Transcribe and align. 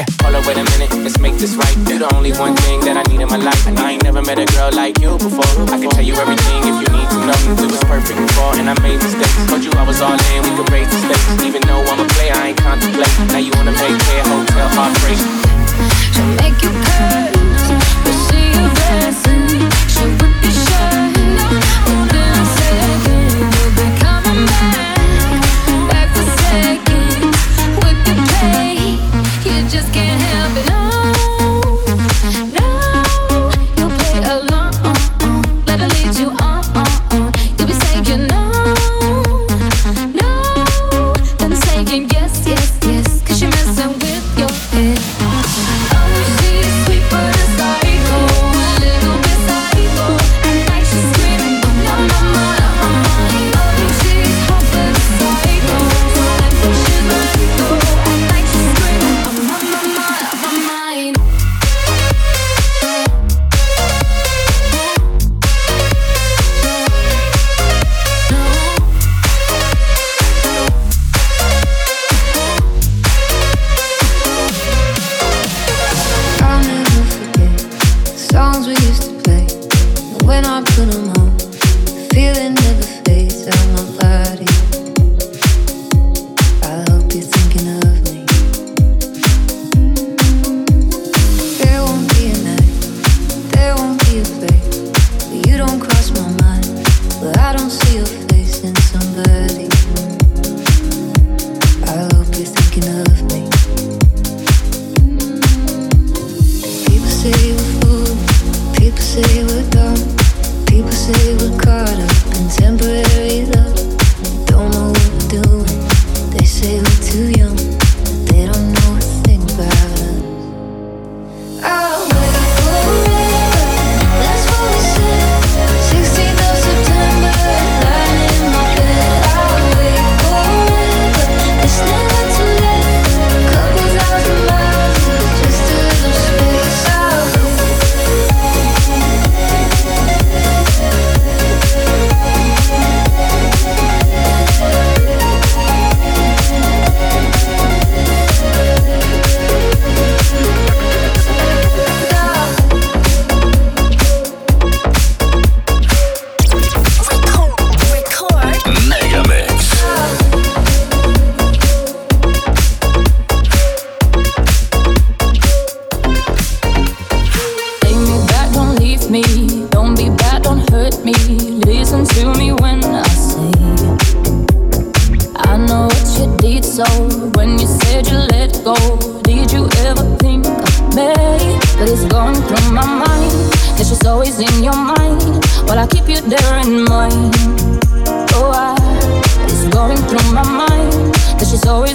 Yeah, 0.00 0.06
hold 0.24 0.34
up, 0.34 0.46
wait 0.48 0.56
a 0.56 0.64
minute, 0.64 0.88
let's 1.04 1.18
make 1.20 1.36
this 1.36 1.56
right. 1.56 1.76
You're 1.84 2.00
the 2.00 2.08
only 2.16 2.32
one 2.32 2.56
thing 2.64 2.80
that 2.88 2.96
I 2.96 3.04
need 3.12 3.20
in 3.20 3.28
my 3.28 3.36
life. 3.36 3.66
And 3.66 3.78
I 3.78 3.92
ain't 3.92 4.02
never 4.02 4.22
met 4.22 4.38
a 4.38 4.46
girl 4.56 4.72
like 4.72 4.96
you 4.96 5.18
before. 5.18 5.44
I 5.68 5.76
can 5.76 5.90
tell 5.92 6.00
you 6.00 6.16
everything 6.16 6.60
if 6.64 6.76
you 6.80 6.88
need 6.88 7.08
to 7.12 7.20
know. 7.28 7.36
It 7.60 7.68
was 7.68 7.84
perfect 7.84 8.16
before, 8.16 8.56
and 8.56 8.70
I 8.70 8.74
made 8.80 8.96
mistakes. 8.96 9.36
Told 9.44 9.60
you 9.60 9.72
I 9.76 9.84
was 9.84 10.00
all 10.00 10.16
in, 10.16 10.40
we 10.48 10.56
could 10.56 10.72
raise 10.72 10.88
the 10.88 10.96
stakes. 11.04 11.44
Even 11.44 11.60
though 11.68 11.84
I'm 11.84 12.00
a 12.00 12.08
player, 12.16 12.32
I 12.32 12.48
ain't 12.48 12.60
contemplate. 12.64 13.12
Now 13.28 13.44
you 13.44 13.52
wanna 13.60 13.76
make 13.76 14.00
care, 14.08 14.24
hotel, 14.24 14.68
heartbreak. 14.72 15.20
So 16.16 16.24
make 16.40 16.56
you 16.64 16.72
curse. 16.80 17.39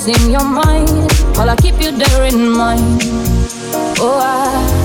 in 0.08 0.32
your 0.32 0.44
mind. 0.44 1.12
While 1.36 1.50
I 1.50 1.56
keep 1.56 1.82
you 1.82 1.92
there 1.92 2.26
in 2.26 2.50
mind. 2.52 3.02
Oh, 3.98 4.20
I 4.22 4.85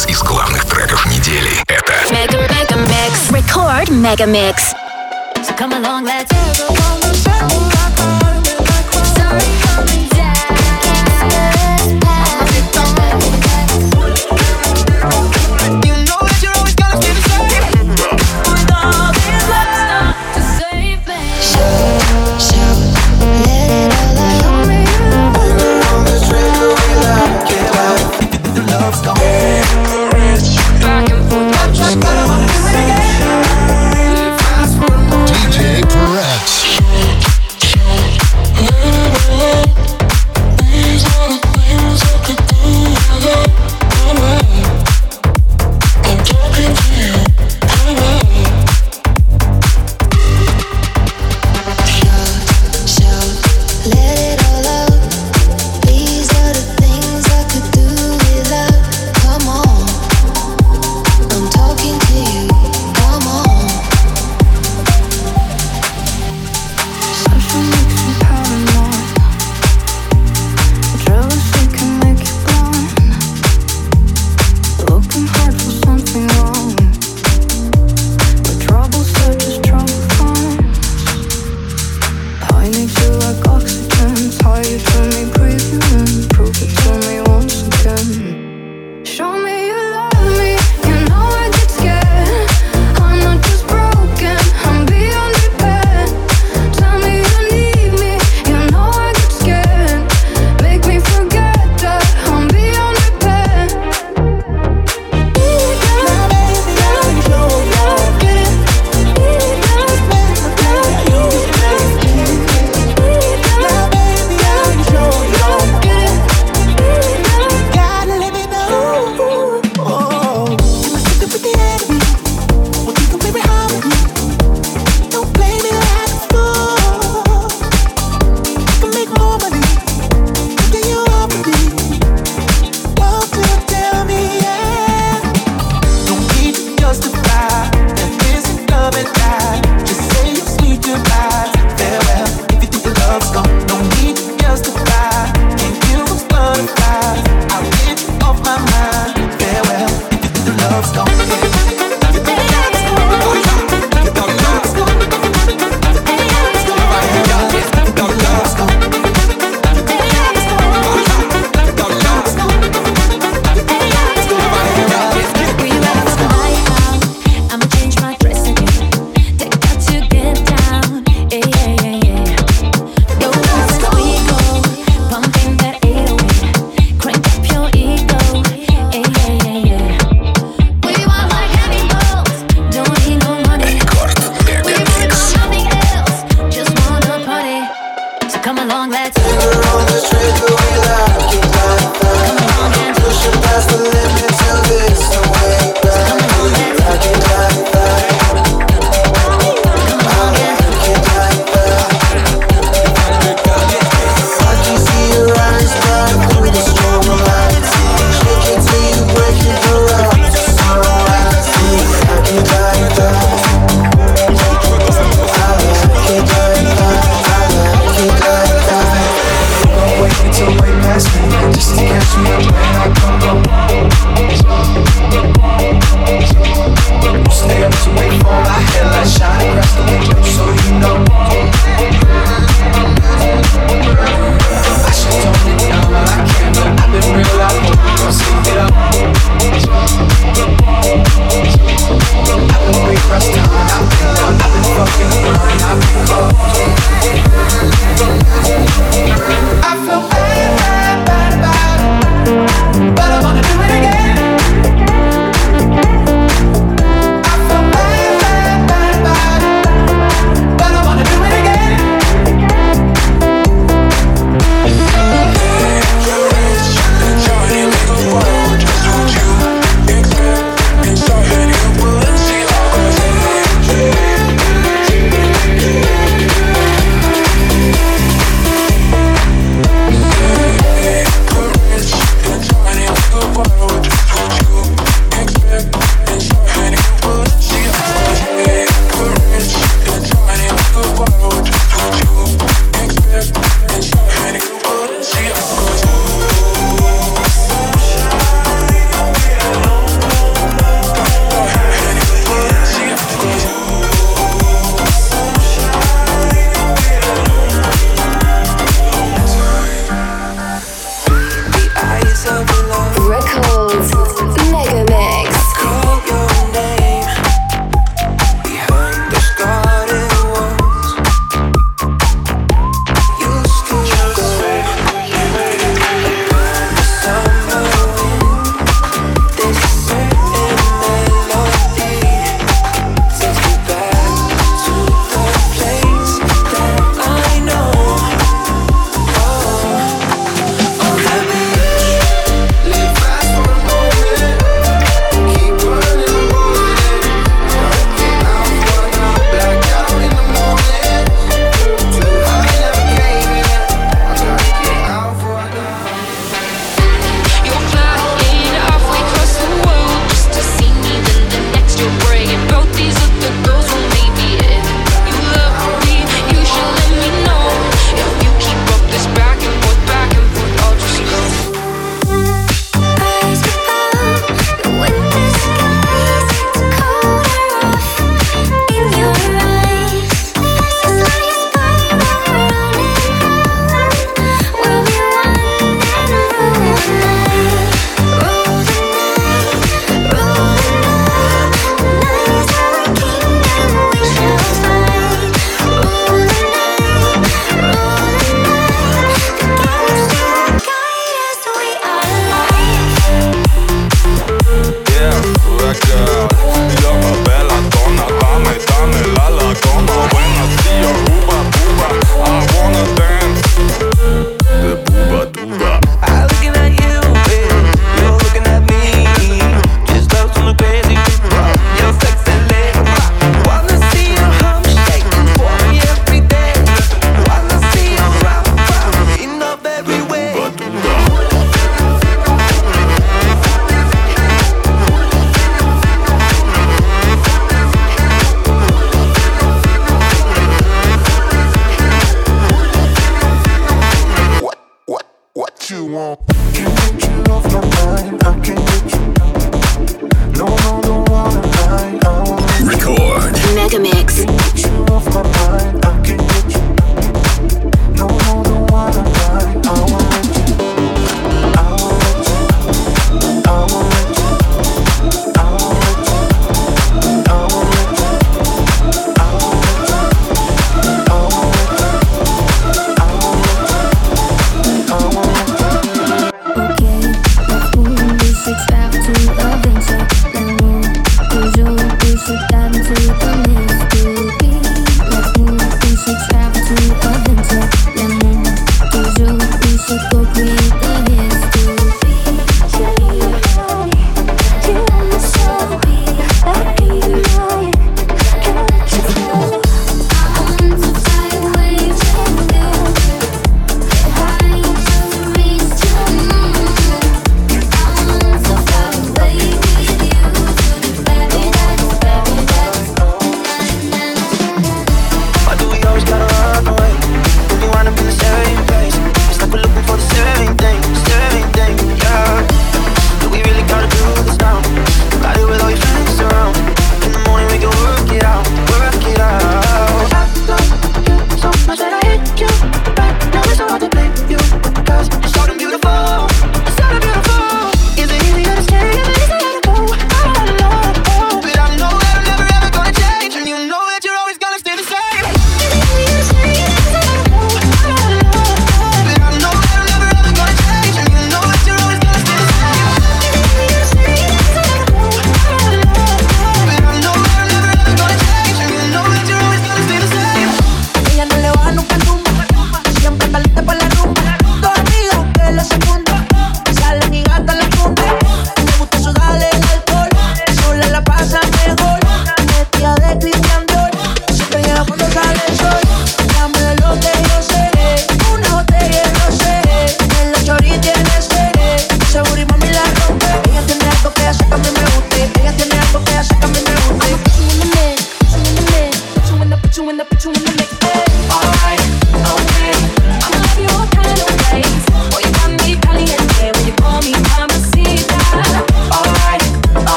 Микс 0.00 0.06
из 0.06 0.22
главных 0.22 0.64
треков 0.64 1.04
недели. 1.06 1.62
Это 1.66 1.92
Mega 2.10 2.38
Mega 2.48 2.76
Mix. 2.86 3.30
Record 3.30 3.88
Mega 3.90 4.26
Mix. 4.26 4.72
So 5.42 5.54
come 5.56 5.74
along, 5.74 6.04
let's 6.04 6.30
Sun 6.56 6.89